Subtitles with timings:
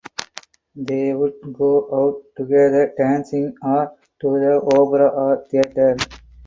[0.75, 5.95] They would go out together dancing or to the opera or theatre.